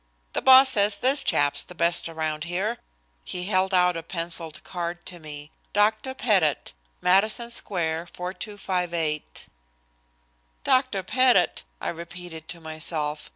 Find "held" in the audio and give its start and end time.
3.43-3.71